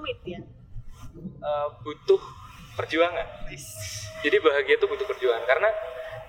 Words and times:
rumit 0.00 0.16
ya 0.24 0.40
uh, 1.44 1.68
butuh 1.84 2.22
perjuangan. 2.72 3.28
Jadi 4.24 4.36
bahagia 4.40 4.80
itu 4.80 4.86
butuh 4.88 5.04
perjuangan 5.04 5.44
karena 5.44 5.68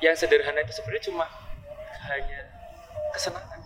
yang 0.03 0.11
sederhana 0.19 0.59
itu 0.59 0.75
sebenarnya 0.75 1.03
cuma 1.07 1.25
hanya 2.11 2.51
kesenangan. 3.15 3.59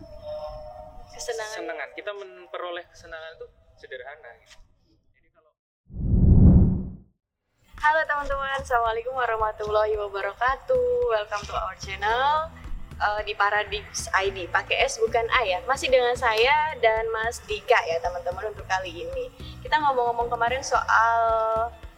kesenangan 1.10 1.54
Kesenangan. 1.58 1.90
Kita 1.98 2.12
memperoleh 2.14 2.86
kesenangan 2.94 3.32
itu 3.34 3.48
sederhana. 3.82 4.30
Gitu. 4.46 4.58
Jadi 5.18 5.28
kalau 5.34 5.52
Halo 7.82 8.02
teman-teman, 8.06 8.62
Assalamualaikum 8.62 9.14
warahmatullahi 9.18 9.94
wabarakatuh 9.98 10.86
Welcome 11.10 11.44
to 11.50 11.54
our 11.58 11.78
channel 11.82 12.54
uh, 13.00 13.22
di 13.24 13.34
Paradigms 13.36 14.08
ID 14.12 14.48
Pakai 14.52 14.86
S 14.86 15.00
bukan 15.02 15.26
A 15.32 15.42
ya. 15.44 15.60
Masih 15.68 15.92
dengan 15.92 16.14
saya 16.16 16.76
dan 16.80 17.08
Mas 17.12 17.42
Dika 17.44 17.78
ya 17.88 18.00
teman-teman 18.04 18.52
untuk 18.52 18.66
kali 18.68 19.06
ini. 19.06 19.32
Kita 19.64 19.80
ngomong-ngomong 19.82 20.30
kemarin 20.32 20.62
soal 20.62 21.18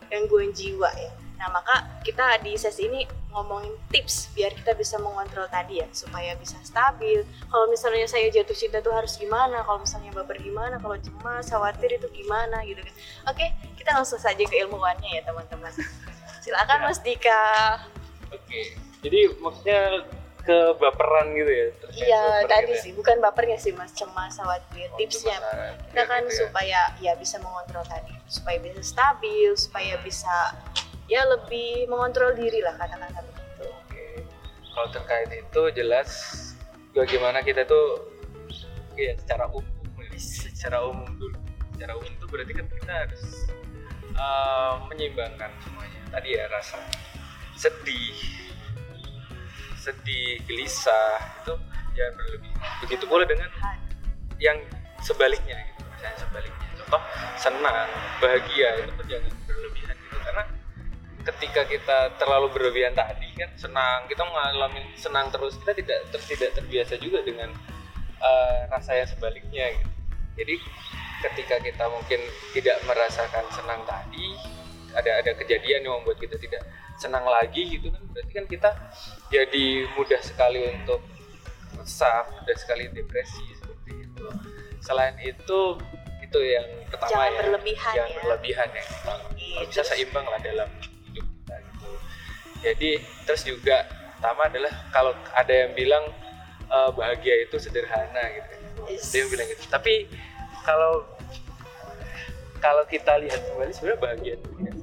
gangguan 0.07 0.53
jiwa 0.55 0.89
ya. 0.95 1.11
Nah 1.37 1.53
maka 1.53 2.01
kita 2.01 2.41
di 2.41 2.57
sesi 2.57 2.89
ini 2.89 3.05
ngomongin 3.29 3.69
tips 3.93 4.33
biar 4.33 4.49
kita 4.57 4.73
bisa 4.73 4.97
mengontrol 4.97 5.45
tadi 5.45 5.77
ya 5.83 5.87
Supaya 5.93 6.33
bisa 6.39 6.57
stabil. 6.65 7.21
Kalau 7.51 7.69
misalnya 7.69 8.09
saya 8.09 8.31
jatuh 8.33 8.57
cinta 8.57 8.81
tuh 8.81 8.95
harus 8.95 9.13
gimana? 9.19 9.61
Kalau 9.61 9.83
misalnya 9.83 10.09
baper 10.17 10.41
gimana? 10.41 10.81
Kalau 10.81 10.97
cemas, 10.97 11.45
khawatir 11.53 12.01
itu 12.01 12.09
gimana? 12.09 12.65
Gitu 12.65 12.81
kan. 12.81 12.93
Oke 13.29 13.45
kita 13.87 14.03
langsung 14.03 14.19
saja 14.19 14.43
ke 14.43 14.55
ilmuwannya 14.67 15.09
ya 15.15 15.21
teman-teman. 15.23 15.71
Silakan 16.43 16.83
Ya. 16.83 16.85
Mas 16.91 16.99
Dika. 16.99 17.43
Oke. 18.35 18.75
Jadi 18.99 19.31
maksudnya 19.39 20.03
ke 20.47 20.57
baperan 20.79 21.35
gitu 21.35 21.51
ya. 21.51 21.67
Iya 21.91 22.23
tadi 22.47 22.71
gitu 22.71 22.73
ya. 22.73 22.83
sih 22.87 22.91
bukan 22.95 23.19
bapernya 23.19 23.59
sih 23.59 23.75
Mas 23.75 23.91
cemas, 23.91 24.39
khawatir 24.39 24.87
Oh, 24.87 24.95
Tipsnya 24.95 25.35
kita 25.91 26.03
kan 26.07 26.23
Gitu 26.23 26.31
ya. 26.31 26.37
supaya 26.39 26.79
ya 26.97 27.13
bisa 27.19 27.35
mengontrol 27.37 27.83
tadi 27.83 28.15
supaya 28.25 28.55
bisa 28.57 28.79
stabil 28.79 29.51
supaya 29.53 29.99
bisa 29.99 30.55
ya 31.05 31.27
lebih 31.27 31.87
mengontrol 31.87 32.31
diri 32.31 32.63
lah 32.63 32.75
katakanlah 32.75 33.11
begitu 33.19 33.67
Oke. 33.67 34.23
Kalau 34.71 34.87
terkait 34.89 35.29
itu 35.33 35.61
jelas 35.75 36.09
bagaimana 36.91 37.43
kita 37.43 37.67
tuh 37.67 38.07
ya 38.95 39.13
secara 39.15 39.51
umum 39.51 39.67
ya, 39.99 40.15
secara 40.17 40.79
umum 40.81 41.11
dulu. 41.13 41.35
Secara 41.75 41.93
umum 41.93 42.09
itu 42.09 42.25
berarti 42.25 42.53
kan 42.55 42.65
kita 42.65 42.93
harus 43.05 43.23
uh, 44.13 44.81
menyeimbangkan 44.87 45.51
semuanya. 45.61 46.01
Tadi 46.09 46.29
ya 46.33 46.47
rasa 46.47 46.79
sedih, 47.53 48.17
sedih, 49.87 50.43
gelisah 50.43 51.15
itu 51.43 51.53
jangan 51.95 52.13
berlebih. 52.19 52.51
Begitu 52.83 53.03
pula 53.07 53.23
dengan 53.23 53.47
yang 54.43 54.59
sebaliknya 54.99 55.55
gitu. 55.71 55.81
Misalnya 55.95 56.17
sebaliknya. 56.19 56.67
Contoh 56.83 57.01
senang, 57.39 57.89
bahagia 58.19 58.69
itu 58.83 58.91
pun 58.91 59.05
jangan 59.07 59.31
berlebihan 59.47 59.95
gitu 59.95 60.17
karena 60.19 60.43
ketika 61.27 61.61
kita 61.67 61.97
terlalu 62.15 62.47
berlebihan 62.55 62.95
tadi 62.95 63.27
kan 63.35 63.51
senang 63.59 64.07
kita 64.07 64.23
mengalami 64.23 64.79
senang 64.95 65.27
terus 65.27 65.59
kita 65.59 65.75
tidak 65.75 65.99
ter- 66.15 66.27
tidak 66.31 66.51
terbiasa 66.55 66.95
juga 67.03 67.19
dengan 67.19 67.51
eh, 68.23 68.59
rasa 68.71 68.95
yang 68.95 69.09
sebaliknya 69.11 69.75
gitu. 69.75 69.91
jadi 70.39 70.55
ketika 71.27 71.55
kita 71.59 71.85
mungkin 71.91 72.21
tidak 72.55 72.79
merasakan 72.87 73.43
senang 73.51 73.83
tadi 73.83 74.39
ada 74.95 75.11
ada 75.23 75.31
kejadian 75.35 75.83
yang 75.87 75.93
membuat 76.01 76.21
kita 76.21 76.35
tidak 76.39 76.63
senang 76.97 77.25
lagi 77.27 77.77
gitu 77.77 77.91
kan. 77.93 78.01
Berarti 78.11 78.31
kan 78.33 78.45
kita 78.49 78.69
jadi 79.29 79.65
mudah 79.95 80.21
sekali 80.23 80.61
untuk 80.73 81.01
resah 81.77 82.25
mudah 82.33 82.57
sekali 82.57 82.89
depresi 82.91 83.45
seperti 83.57 83.91
itu. 84.07 84.25
Selain 84.81 85.15
itu 85.21 85.59
itu 86.27 86.39
yang 86.43 86.67
pertama 86.91 87.11
Jangan 87.11 87.31
ya. 87.31 87.37
berlebihan 87.39 87.93
jangan 87.95 88.11
ya. 88.11 88.19
berlebihan 88.19 88.67
ya. 88.75 88.83
Kalau 89.05 89.25
bisa 89.63 89.81
seimbang 89.87 90.25
lah 90.27 90.39
dalam 90.43 90.69
hidup 91.07 91.23
kita 91.23 91.55
gitu. 91.55 91.89
Jadi 92.65 92.91
terus 93.23 93.41
juga 93.47 93.87
pertama 94.17 94.49
adalah 94.49 94.73
kalau 94.91 95.13
ada 95.31 95.53
yang 95.53 95.71
bilang 95.77 96.03
eh, 96.67 96.89
bahagia 96.91 97.47
itu 97.47 97.55
sederhana 97.61 98.23
gitu. 98.35 98.53
Yes. 98.87 99.11
dia 99.11 99.23
bilang 99.27 99.47
gitu. 99.51 99.63
Tapi 99.71 100.07
kalau 100.67 101.07
kalau 102.57 102.83
kita 102.89 103.17
lihat 103.21 103.39
kembali 103.53 103.71
sebenarnya 103.73 103.99
bahagia 104.01 104.33
itu 104.37 104.49
tidak 104.57 104.75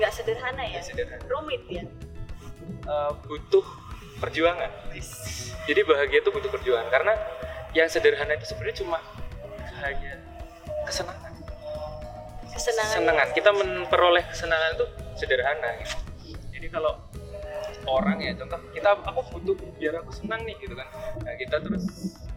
nggak 0.00 0.12
sederhana 0.16 0.64
ya? 0.64 0.80
Sederhana. 0.80 1.22
Rumit 1.28 1.62
ya? 1.68 1.84
Eh, 2.88 3.12
butuh 3.28 3.66
perjuangan. 4.18 4.70
Jadi 5.68 5.80
bahagia 5.84 6.18
itu 6.24 6.30
butuh 6.32 6.50
perjuangan. 6.50 6.88
Karena 6.88 7.12
yang 7.76 7.86
sederhana 7.86 8.32
itu 8.34 8.48
sebenarnya 8.48 8.76
cuma 8.80 8.98
hanya 9.84 10.14
kesenangan. 10.88 11.32
Kesenangan. 12.50 12.92
Kesenangan. 12.96 13.28
Kita 13.36 13.50
memperoleh 13.52 14.24
kesenangan 14.32 14.70
itu 14.80 14.86
sederhana 15.20 15.70
gitu. 15.84 15.96
jadi 16.60 16.76
kalau 16.76 16.92
orang 17.88 18.20
ya 18.20 18.36
contoh 18.36 18.60
kita 18.76 18.92
aku 18.92 19.20
butuh 19.32 19.56
biar 19.80 20.00
aku 20.00 20.12
senang 20.12 20.44
nih 20.44 20.56
gitu 20.60 20.76
kan. 20.76 20.88
Nah, 21.24 21.34
kita 21.40 21.56
terus 21.60 21.84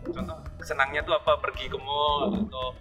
contoh 0.03 0.37
senangnya 0.63 1.03
tuh 1.03 1.15
apa? 1.15 1.39
Pergi 1.43 1.67
ke 1.67 1.79
mall 1.79 2.47
atau 2.47 2.75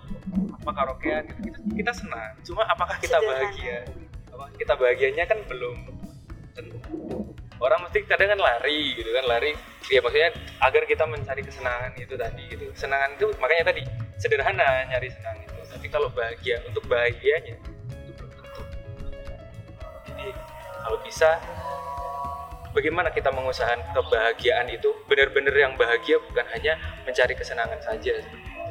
apa 0.63 0.71
karaokean 0.71 1.27
gitu. 1.27 1.43
Kita, 1.43 1.59
kita 1.75 1.93
senang 1.93 2.33
cuma 2.47 2.63
apakah 2.71 2.95
kita 3.03 3.19
bahagia? 3.19 3.83
Apa 4.31 4.47
kita 4.55 4.79
bahagianya 4.79 5.27
kan 5.27 5.43
belum 5.51 5.77
tentu 6.55 7.35
orang 7.59 7.83
mesti 7.83 8.07
kadang 8.07 8.39
kan 8.39 8.39
lari 8.39 8.95
gitu 8.95 9.11
kan 9.11 9.27
lari. 9.27 9.59
Ya 9.91 9.99
maksudnya 9.99 10.31
agar 10.63 10.83
kita 10.87 11.05
mencari 11.11 11.43
kesenangan 11.43 11.91
itu 11.99 12.15
tadi 12.15 12.43
gitu. 12.47 12.71
Kesenangan 12.71 13.11
itu 13.19 13.27
makanya 13.43 13.75
tadi 13.75 13.83
sederhana 14.23 14.87
nyari 14.87 15.11
senang 15.11 15.43
itu. 15.43 15.59
Tapi 15.67 15.87
kalau 15.91 16.07
bahagia 16.15 16.63
untuk 16.71 16.87
bahagianya 16.87 17.59
itu 18.07 18.23
belum 18.23 18.31
tentu. 18.31 18.63
Jadi 20.15 20.27
kalau 20.87 20.99
bisa 21.03 21.43
bagaimana 22.71 23.11
kita 23.11 23.35
mengusahakan 23.35 23.83
kebahagiaan 23.91 24.71
itu? 24.71 24.95
Benar-benar 25.11 25.55
yang 25.59 25.75
bahagia 25.75 26.23
bukan 26.23 26.47
hanya 26.55 26.79
mencari 27.03 27.35
kesenangan 27.35 27.83
saja 27.83 28.23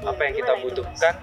apa 0.02 0.22
yang 0.26 0.34
kita 0.34 0.54
butuhkan 0.66 1.14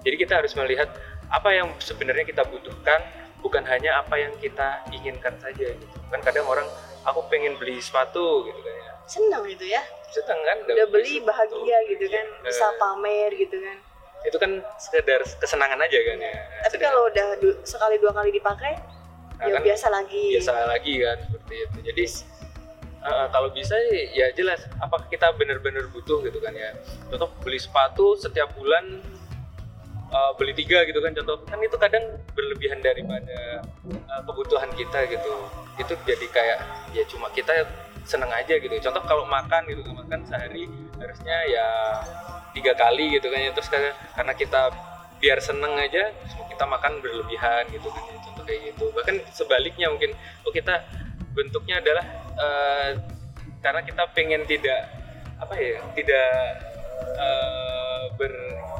jadi 0.00 0.16
kita 0.16 0.32
harus 0.36 0.52
melihat 0.54 0.88
apa 1.28 1.50
yang 1.50 1.68
sebenarnya 1.78 2.24
kita 2.24 2.42
butuhkan 2.42 3.00
bukan 3.38 3.62
hanya 3.62 3.98
apa 3.98 4.16
yang 4.16 4.32
kita 4.36 4.82
inginkan 4.90 5.34
saja 5.36 5.70
gitu. 5.70 5.96
Kan 6.08 6.20
kadang 6.20 6.44
orang 6.44 6.66
aku 7.02 7.22
pengen 7.26 7.54
beli 7.54 7.78
sepatu 7.78 8.42
gitu 8.44 8.58
kan 8.58 8.74
ya. 8.74 8.92
Senang 9.04 9.44
itu 9.44 9.64
ya. 9.64 9.82
Senang 10.08 10.40
kan? 10.40 10.56
Udah 10.64 10.88
beli 10.88 11.16
sepatu. 11.16 11.28
bahagia 11.28 11.78
gitu 11.88 12.04
kan. 12.08 12.26
Bisa 12.42 12.64
Eh, 12.64 12.72
pamer 12.76 13.30
gitu 13.32 13.56
kan. 13.56 13.76
Itu 14.20 14.36
kan 14.36 14.50
sekedar 14.76 15.20
kesenangan 15.22 15.78
aja 15.78 15.98
kan 16.02 16.16
ya. 16.18 16.32
Tapi 16.60 16.72
Sekedar- 16.72 16.90
kalau 16.90 17.02
udah 17.06 17.28
du- 17.38 17.58
sekali 17.62 17.96
dua 17.96 18.12
kali 18.12 18.30
dipakai 18.30 18.74
Nah, 19.38 19.46
ya 19.46 19.52
kan 19.54 19.62
biasa 19.62 19.86
lagi. 19.88 20.24
biasa 20.34 20.50
lagi 20.66 20.94
kan 20.98 21.18
seperti 21.24 21.54
itu. 21.62 21.78
Jadi 21.84 22.04
uh, 23.00 23.26
kalau 23.28 23.48
bisa 23.50 23.76
ya 24.10 24.26
jelas 24.32 24.60
apakah 24.76 25.06
kita 25.06 25.30
benar-benar 25.32 25.86
butuh 25.88 26.18
gitu 26.20 26.38
kan 26.38 26.50
ya. 26.50 26.74
Contoh 27.06 27.30
beli 27.38 27.56
sepatu 27.56 28.16
setiap 28.16 28.50
bulan 28.52 28.98
uh, 30.12 30.32
beli 30.36 30.52
tiga 30.56 30.84
gitu 30.84 31.00
kan 31.00 31.12
contoh. 31.14 31.36
Kan 31.48 31.58
itu 31.60 31.76
kadang 31.76 32.04
berlebihan 32.32 32.80
daripada 32.80 33.62
uh, 34.08 34.22
kebutuhan 34.24 34.70
kita 34.74 35.08
gitu. 35.08 35.32
Itu 35.78 35.94
jadi 36.04 36.26
kayak 36.28 36.58
ya 36.96 37.02
cuma 37.08 37.28
kita 37.32 37.64
seneng 38.08 38.32
aja 38.32 38.56
gitu. 38.56 38.72
Contoh 38.80 39.02
kalau 39.04 39.24
makan 39.28 39.68
gitu 39.68 39.80
kan 39.84 39.94
makan 40.04 40.20
sehari 40.24 40.64
harusnya 40.98 41.36
ya 41.48 41.68
tiga 42.56 42.72
kali 42.74 43.20
gitu 43.20 43.28
kan 43.28 43.40
ya. 43.40 43.50
Terus 43.52 43.68
karena, 44.16 44.32
kita 44.34 44.72
biar 45.18 45.38
seneng 45.42 45.74
aja 45.74 46.14
kita 46.46 46.62
makan 46.62 47.02
berlebihan 47.02 47.66
gitu 47.74 47.90
kan 47.90 48.02
ya, 48.06 48.16
contoh 48.22 48.44
kayak 48.48 48.60
gitu. 48.72 48.84
Bahkan 48.94 49.16
sebaliknya 49.34 49.92
mungkin. 49.92 50.16
Oh 50.46 50.52
kita 50.54 50.82
bentuknya 51.36 51.78
adalah 51.78 52.06
eh, 52.34 52.90
karena 53.62 53.80
kita 53.86 54.02
pengen 54.10 54.42
tidak 54.48 54.90
apa 55.38 55.54
ya 55.54 55.78
tidak 55.94 56.30
eh, 57.14 58.04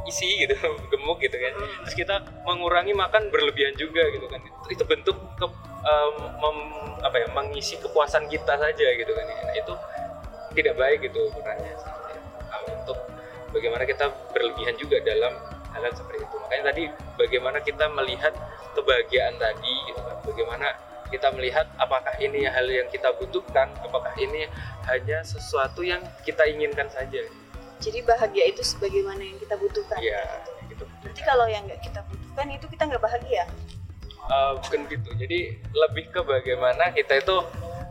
berisi 0.08 0.40
gitu 0.40 0.56
gemuk 0.90 1.20
gitu 1.20 1.36
kan. 1.36 1.52
Terus 1.84 1.94
kita 1.94 2.16
mengurangi 2.48 2.96
makan 2.96 3.28
berlebihan 3.28 3.76
juga 3.76 4.08
gitu 4.08 4.24
kan. 4.32 4.40
Itu 4.72 4.88
bentuk 4.88 5.20
ke, 5.36 5.44
em, 5.84 6.14
mem- 6.40 6.96
apa 7.04 7.16
ya 7.20 7.28
mengisi 7.36 7.76
kepuasan 7.76 8.24
kita 8.32 8.56
saja 8.56 8.86
gitu 8.96 9.12
kan. 9.12 9.24
Nah 9.28 9.52
itu 9.52 9.74
tidak 10.56 10.74
baik 10.80 11.04
gitu 11.04 11.28
ukurannya. 11.28 11.76
Nah, 12.48 12.60
untuk 12.72 12.96
bagaimana 13.52 13.84
kita 13.84 14.08
berlebihan 14.32 14.74
juga 14.80 14.96
dalam 15.04 15.36
hal 15.76 15.84
seperti 15.92 16.24
itu. 16.24 16.36
Makanya 16.40 16.64
tadi 16.72 16.82
bagaimana 17.20 17.58
kita 17.60 17.84
melihat 17.92 18.32
kebahagiaan 18.72 19.36
tadi 19.36 19.74
gitu 19.92 20.00
kan. 20.00 20.16
Bagaimana 20.24 20.68
kita 21.08 21.28
melihat 21.32 21.68
apakah 21.80 22.16
ini 22.20 22.44
hal 22.44 22.68
yang 22.68 22.84
kita 22.92 23.08
butuhkan 23.16 23.72
apakah 23.80 24.12
ini 24.20 24.44
hanya 24.84 25.24
sesuatu 25.24 25.80
yang 25.80 26.04
kita 26.20 26.44
inginkan 26.44 26.84
saja 26.92 27.24
jadi 27.78 28.02
bahagia 28.04 28.44
itu 28.50 28.62
sebagaimana 28.62 29.22
yang 29.22 29.38
kita 29.38 29.54
butuhkan. 29.58 29.98
Ya 30.02 30.22
gitu. 30.78 30.84
Berarti 31.02 31.20
kalau 31.24 31.46
yang 31.50 31.62
nggak 31.66 31.80
kita 31.82 32.00
butuhkan 32.06 32.46
itu 32.54 32.66
kita 32.70 32.82
nggak 32.86 33.02
bahagia? 33.02 33.44
Eh, 34.28 34.52
bukan 34.62 34.80
gitu. 34.92 35.10
Jadi 35.16 35.38
lebih 35.72 36.04
ke 36.12 36.20
bagaimana 36.22 36.92
kita 36.92 37.18
itu 37.18 37.36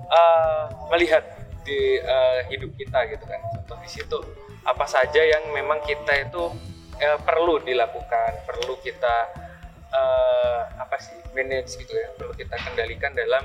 eh, 0.08 0.64
melihat 0.94 1.24
di 1.68 2.00
eh, 2.00 2.40
hidup 2.54 2.72
kita 2.80 3.00
gitu 3.12 3.26
kan. 3.28 3.40
Contoh 3.60 3.78
di 3.84 3.90
situ 3.90 4.18
apa 4.64 4.86
saja 4.88 5.20
yang 5.20 5.52
memang 5.52 5.84
kita 5.84 6.14
itu 6.28 6.54
eh, 7.02 7.20
perlu 7.26 7.60
dilakukan 7.64 8.44
perlu 8.48 8.80
kita 8.84 9.48
uh, 9.92 10.62
apa 10.78 10.98
sih 11.00 11.16
manage 11.36 11.80
gitu 11.80 11.94
ya. 11.96 12.08
Perlu 12.20 12.34
kita 12.36 12.56
kendalikan 12.60 13.12
dalam 13.16 13.44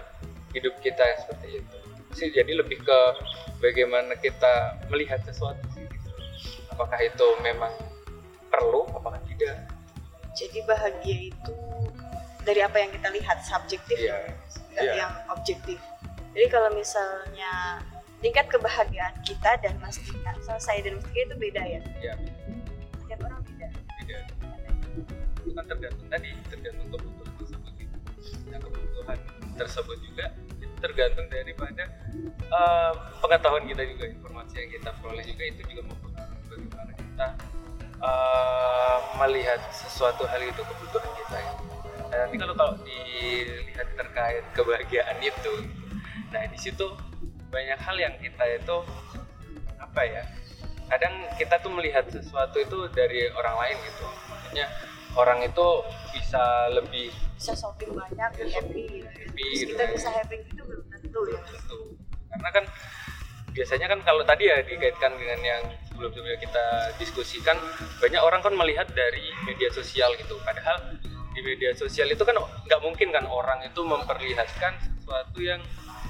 hidup 0.52 0.74
kita 0.82 1.02
seperti 1.22 1.62
itu. 1.62 1.76
Sih 2.12 2.28
jadi 2.28 2.52
lebih 2.60 2.84
ke 2.84 2.98
bagaimana 3.62 4.18
kita 4.20 4.84
melihat 4.92 5.22
sesuatu. 5.24 5.64
Apakah 6.72 6.98
itu 7.04 7.26
memang 7.44 7.72
perlu 8.48 8.88
apakah 8.96 9.20
tidak 9.28 9.68
jadi 10.32 10.58
bahagia 10.64 11.28
itu 11.28 11.52
dari 12.42 12.64
apa 12.64 12.76
yang 12.80 12.90
kita 12.90 13.08
lihat 13.12 13.38
subjektif 13.44 13.96
Iya. 14.00 14.16
nggak 14.72 14.84
Iya. 14.88 14.92
yang 14.96 15.12
objektif 15.28 15.78
jadi 16.32 16.46
kalau 16.48 16.72
misalnya 16.72 17.84
tingkat 18.24 18.48
kebahagiaan 18.48 19.12
kita 19.20 19.60
dan 19.60 19.76
Mas 19.78 20.00
Dika 20.00 20.32
sama 20.40 20.56
saya 20.56 20.80
dan 20.80 20.96
Mas 20.96 21.06
itu 21.12 21.34
beda 21.36 21.62
ya 21.62 21.80
ya 22.00 22.14
setiap 22.98 23.20
orang 23.28 23.40
beda 23.44 23.68
tidak 24.00 24.22
itu 25.42 25.50
kan 25.52 25.64
tergantung 25.68 26.08
tadi 26.08 26.28
tergantung 26.48 26.88
kebutuhan 26.88 27.30
tersebut 27.36 27.72
gitu. 27.76 27.96
nah 28.48 28.58
kebutuhan 28.58 29.18
tersebut 29.54 29.98
juga 30.00 30.26
tergantung 30.82 31.26
daripada 31.28 31.84
eh, 32.32 32.92
pengetahuan 33.20 33.64
kita 33.68 33.82
juga 33.86 34.04
informasi 34.08 34.54
yang 34.56 34.70
kita 34.72 34.90
peroleh 34.98 35.24
juga 35.26 35.42
itu 35.46 35.60
juga 35.68 35.82
mempengaruhi 35.84 36.11
bagaimana 36.52 36.92
kita 36.94 37.26
eh, 38.02 38.98
melihat 39.18 39.60
sesuatu 39.72 40.22
hal 40.26 40.40
itu 40.42 40.60
kebutuhan 40.60 41.10
kita 41.16 41.36
ya. 41.38 41.52
Nah, 42.12 42.16
nanti 42.26 42.36
kalau 42.36 42.54
kalau 42.54 42.74
dilihat 42.84 43.88
terkait 43.96 44.44
kebahagiaan 44.52 45.16
itu 45.20 45.54
nah 46.32 46.44
di 46.48 46.56
situ 46.56 46.84
banyak 47.52 47.76
hal 47.76 47.96
yang 48.00 48.14
kita 48.16 48.44
itu 48.56 48.76
apa 49.76 50.00
ya 50.00 50.22
kadang 50.88 51.12
kita 51.36 51.60
tuh 51.60 51.72
melihat 51.72 52.04
sesuatu 52.08 52.56
itu 52.56 52.78
dari 52.92 53.28
orang 53.32 53.56
lain 53.60 53.76
gitu. 53.84 54.04
Maksudnya 54.28 54.66
orang 55.16 55.40
itu 55.44 55.66
bisa 56.12 56.68
lebih 56.72 57.08
bisa 57.36 57.52
shopping 57.56 57.92
banyak 57.96 58.30
Ya, 58.36 58.46
happy. 58.60 59.04
happy 59.04 59.44
gitu 59.56 59.72
kita 59.72 59.84
bisa 59.92 60.08
happy 60.08 60.36
gitu 60.48 60.62
belum 60.64 60.84
tentu 60.88 61.20
ya. 61.32 61.40
Tentu. 61.48 61.78
Karena 62.32 62.48
kan 62.48 62.64
biasanya 63.52 63.86
kan 63.92 64.00
kalau 64.04 64.22
tadi 64.24 64.48
ya 64.48 64.56
dikaitkan 64.64 65.12
dengan 65.16 65.40
yang 65.44 65.62
sebelum-sebelumnya 66.02 66.38
kita 66.42 66.66
diskusikan 66.98 67.54
banyak 68.02 68.18
orang 68.18 68.42
kan 68.42 68.50
melihat 68.58 68.90
dari 68.90 69.30
media 69.46 69.70
sosial 69.70 70.10
gitu. 70.18 70.34
Padahal 70.42 70.98
di 71.30 71.40
media 71.46 71.70
sosial 71.78 72.10
itu 72.10 72.26
kan 72.26 72.34
nggak 72.42 72.80
mungkin 72.82 73.14
kan 73.14 73.22
orang 73.30 73.62
itu 73.62 73.80
memperlihatkan 73.86 74.74
sesuatu 74.82 75.38
yang 75.38 75.62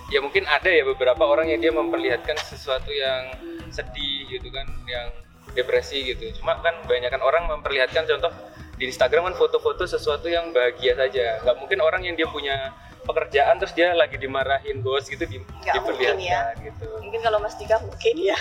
ya 0.09 0.25
mungkin 0.25 0.49
ada 0.49 0.73
ya 0.73 0.89
beberapa 0.89 1.21
orang 1.29 1.53
yang 1.53 1.61
dia 1.61 1.73
memperlihatkan 1.77 2.41
sesuatu 2.41 2.89
yang 2.89 3.37
sedih 3.69 4.33
gitu 4.33 4.49
kan 4.49 4.65
yang 4.89 5.13
depresi 5.53 6.09
gitu. 6.09 6.33
Cuma 6.41 6.57
kan 6.65 6.73
kebanyakan 6.89 7.21
orang 7.21 7.45
memperlihatkan 7.53 8.09
contoh 8.09 8.33
di 8.81 8.89
Instagram 8.89 9.29
kan 9.29 9.37
foto-foto 9.37 9.85
sesuatu 9.85 10.33
yang 10.33 10.57
bahagia 10.57 10.97
saja. 10.97 11.45
Nggak 11.45 11.57
mungkin 11.61 11.79
orang 11.85 12.01
yang 12.09 12.17
dia 12.17 12.27
punya 12.33 12.73
pekerjaan 13.05 13.61
terus 13.61 13.77
dia 13.77 13.93
lagi 13.93 14.17
dimarahin 14.17 14.81
bos 14.81 15.05
gitu 15.11 15.27
di, 15.27 15.37
mungkin 15.43 15.71
diperlihatkan 15.77 16.23
ya. 16.23 16.41
gitu. 16.57 16.87
Mungkin 17.03 17.21
kalau 17.21 17.39
Mas 17.43 17.59
Dika 17.59 17.77
mungkin 17.83 18.15
ya 18.17 18.39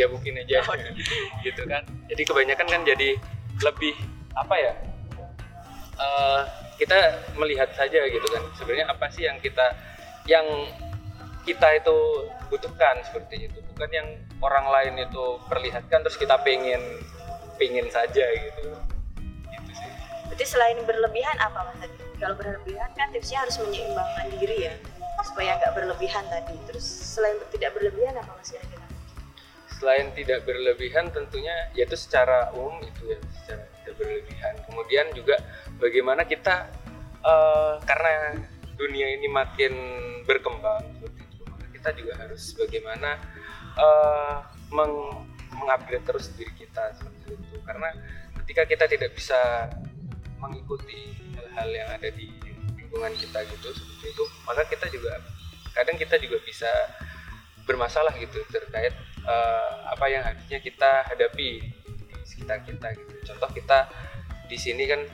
ya 0.00 0.06
mungkin 0.08 0.40
aja. 0.40 0.64
Oh, 0.64 0.76
gitu 1.46 1.62
kan. 1.68 1.82
Jadi 2.08 2.22
kebanyakan 2.24 2.66
kan 2.66 2.82
jadi 2.88 3.10
lebih 3.60 3.94
apa 4.32 4.54
ya 4.56 4.72
eh, 6.00 6.40
kita 6.80 6.98
melihat 7.36 7.68
saja 7.76 8.00
gitu 8.08 8.24
kan. 8.32 8.42
Sebenarnya 8.56 8.88
apa 8.88 9.06
sih 9.12 9.28
yang 9.28 9.36
kita 9.44 9.76
yang 10.24 10.46
kita 11.44 11.68
itu 11.76 11.96
butuhkan 12.48 13.04
seperti 13.04 13.48
itu. 13.48 13.58
Bukan 13.76 13.90
yang 13.92 14.08
orang 14.40 14.66
lain 14.68 14.94
itu 15.04 15.40
perlihatkan 15.48 16.00
terus 16.04 16.16
kita 16.16 16.40
pengen 16.40 16.80
pengen 17.60 17.86
saja 17.92 18.24
gitu. 18.24 18.72
Gitu 19.52 19.70
sih. 19.76 19.90
Berarti 20.32 20.44
selain 20.48 20.78
berlebihan 20.88 21.36
apa 21.36 21.68
Mas 21.68 21.76
tadi 21.84 21.96
kalau 22.20 22.36
berlebihan 22.36 22.88
kan 22.96 23.08
tipsnya 23.12 23.44
harus 23.44 23.56
menyeimbangkan 23.60 24.28
diri 24.36 24.68
ya 24.68 24.74
supaya 25.24 25.56
nggak 25.60 25.72
berlebihan 25.76 26.24
tadi. 26.32 26.56
Terus 26.68 26.84
selain 26.84 27.36
tidak 27.52 27.76
berlebihan 27.76 28.16
apa 28.16 28.32
Mas 28.36 28.48
kira-kira 28.48 28.79
selain 29.80 30.12
tidak 30.12 30.44
berlebihan 30.44 31.08
tentunya 31.08 31.72
yaitu 31.72 31.96
secara 31.96 32.52
umum 32.52 32.76
itu 32.84 33.16
ya 33.16 33.18
secara 33.40 33.64
tidak 33.80 33.94
berlebihan. 33.96 34.54
Kemudian 34.68 35.06
juga 35.16 35.36
bagaimana 35.80 36.22
kita 36.28 36.68
eh, 37.24 37.74
karena 37.88 38.36
dunia 38.76 39.08
ini 39.16 39.28
makin 39.32 39.72
berkembang 40.28 40.84
seperti 41.00 41.24
itu 41.24 41.42
maka 41.48 41.66
kita 41.72 41.90
juga 41.96 42.12
harus 42.20 42.52
bagaimana 42.52 43.10
eh, 43.80 44.36
meng 44.70 44.94
mengupgrade 45.50 46.04
terus 46.04 46.28
diri 46.36 46.52
kita 46.60 46.92
seperti 46.94 47.34
itu. 47.40 47.56
Karena 47.64 47.88
ketika 48.44 48.62
kita 48.68 48.84
tidak 48.84 49.10
bisa 49.16 49.72
mengikuti 50.40 51.16
hal-hal 51.36 51.68
yang 51.72 51.88
ada 51.88 52.08
di 52.12 52.28
lingkungan 52.76 53.12
kita 53.14 53.44
gitu 53.46 53.68
seperti 53.70 54.06
itu 54.10 54.24
maka 54.42 54.66
kita 54.66 54.86
juga 54.90 55.22
kadang 55.70 55.94
kita 55.94 56.18
juga 56.18 56.42
bisa 56.42 56.66
bermasalah 57.68 58.10
gitu 58.18 58.42
terkait 58.50 58.90
eh, 59.30 59.70
apa 59.86 60.04
yang 60.10 60.22
harusnya 60.26 60.58
kita 60.58 61.06
hadapi 61.06 61.48
di 61.86 62.14
sekitar 62.26 62.66
kita 62.66 62.90
gitu. 62.98 63.14
Contoh 63.30 63.50
kita 63.54 63.86
di 64.50 64.58
sini 64.58 64.90
kan 64.90 65.06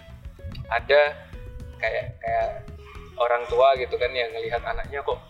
ada 0.73 1.29
kayak 1.77 2.17
kayak 2.25 2.51
orang 3.21 3.45
tua 3.49 3.77
gitu 3.77 3.97
kan 4.01 4.13
yang 4.13 4.33
ngelihat 4.33 4.65
anaknya 4.65 5.05
kok 5.05 5.21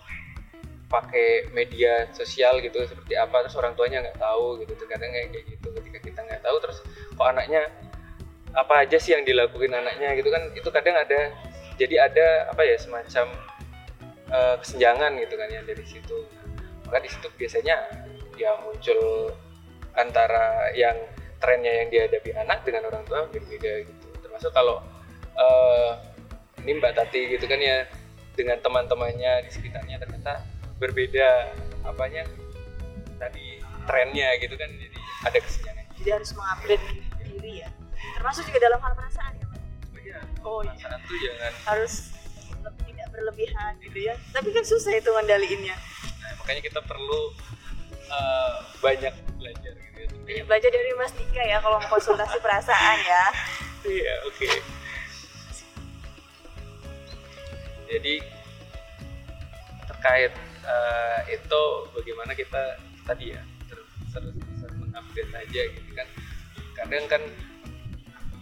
pakai 0.87 1.51
media 1.51 2.07
sosial 2.15 2.63
gitu 2.63 2.79
seperti 2.87 3.19
apa 3.19 3.43
terus 3.43 3.59
orang 3.59 3.75
tuanya 3.75 3.99
nggak 4.07 4.19
tahu 4.23 4.63
gitu 4.63 4.71
terkadang 4.79 5.11
kayak 5.11 5.43
gitu 5.43 5.67
ketika 5.83 5.99
kita 5.99 6.19
nggak 6.23 6.39
tahu 6.39 6.57
terus 6.63 6.79
kok 6.87 7.27
anaknya 7.27 7.67
apa 8.55 8.87
aja 8.87 8.95
sih 8.95 9.11
yang 9.11 9.27
dilakuin 9.27 9.75
anaknya 9.75 10.15
gitu 10.15 10.31
kan 10.31 10.47
itu 10.55 10.69
kadang 10.71 10.95
ada 10.95 11.35
jadi 11.75 12.07
ada 12.07 12.27
apa 12.55 12.63
ya 12.63 12.79
semacam 12.79 13.25
eh, 14.31 14.55
kesenjangan 14.63 15.11
gitu 15.19 15.35
kan 15.35 15.47
ya 15.51 15.61
dari 15.67 15.83
situ 15.83 16.17
maka 16.87 17.03
di 17.03 17.09
situ 17.11 17.27
biasanya 17.35 17.75
ya 18.37 18.53
muncul 18.61 19.33
antara 19.93 20.69
yang 20.73 20.95
trennya 21.37 21.83
yang 21.83 21.89
dihadapi 21.89 22.31
anak 22.33 22.61
dengan 22.63 22.89
orang 22.89 23.03
tua 23.05 23.25
berbeda 23.29 23.85
gitu. 23.85 24.07
Termasuk 24.21 24.53
kalau 24.53 24.81
eh, 25.33 25.91
ini 26.61 26.77
Mbak 26.77 26.93
Tati 26.93 27.21
gitu 27.33 27.45
kan 27.45 27.57
ya 27.57 27.85
dengan 28.37 28.61
teman-temannya 28.61 29.45
di 29.45 29.51
sekitarnya 29.51 29.97
ternyata 29.97 30.45
berbeda 30.77 31.57
apanya 31.83 32.21
tadi 33.17 33.57
trennya 33.89 34.37
gitu 34.37 34.53
kan 34.53 34.69
jadi 34.69 34.97
ada 35.25 35.37
kesenjangan 35.41 35.85
jadi 35.97 36.09
harus 36.21 36.29
mengupgrade 36.37 36.85
diri 37.25 37.65
ya. 37.65 37.69
Termasuk 38.13 38.45
juga 38.45 38.59
dalam 38.61 38.79
hal 38.79 38.93
perasaan 38.93 39.33
ya 39.35 39.45
Mas 39.49 39.61
Iya, 39.97 40.19
Oh, 40.45 40.61
iya. 40.61 40.69
perasaan 40.77 40.99
tuh 41.03 41.17
jangan. 41.17 41.51
Harus 41.65 41.93
tidak 42.85 43.07
berlebihan 43.09 43.71
gitu 43.81 43.99
ya. 44.05 44.13
Tapi 44.31 44.49
kan 44.53 44.63
susah 44.63 44.93
itu 44.93 45.09
ngendaliinnya. 45.09 45.75
Nah, 46.21 46.31
makanya 46.37 46.61
kita 46.61 46.79
perlu 46.85 47.33
eh, 48.07 48.53
banyak 48.79 49.13
belajar 49.37 49.73
gitu 49.75 49.95
ya 49.99 50.07
Banyak 50.23 50.45
belajar 50.47 50.69
dari 50.71 50.91
Mas 50.95 51.13
Dika 51.15 51.43
ya 51.43 51.57
kalau 51.59 51.77
mau 51.79 51.89
konsultasi 51.91 52.37
perasaan 52.39 52.99
ya 53.03 53.23
Iya, 53.87 54.15
oke. 54.27 54.49
Jadi 57.87 58.15
terkait 59.87 60.33
eh, 60.67 61.19
itu 61.31 61.61
bagaimana 61.95 62.35
kita 62.35 62.63
tadi 63.07 63.31
ya 63.31 63.41
terus 63.71 63.87
terus 64.11 64.35
bisa 64.35 64.67
mengupdate 64.75 65.33
aja 65.39 65.61
gitu 65.71 65.91
kan. 65.95 66.07
Kadang 66.75 67.05
kan 67.07 67.23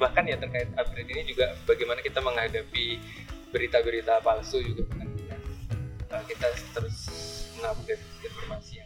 bahkan 0.01 0.25
ya 0.25 0.35
terkait 0.41 0.67
upgrade 0.75 1.13
ini 1.13 1.29
juga 1.29 1.53
bagaimana 1.69 2.01
kita 2.01 2.19
menghadapi 2.25 2.97
berita-berita 3.53 4.25
palsu 4.25 4.65
juga 4.65 4.89
kan. 4.97 5.09
Kita 6.25 6.47
terus 6.73 6.97
mengupdate 7.61 8.01
informasi 8.25 8.81
yang. 8.81 8.84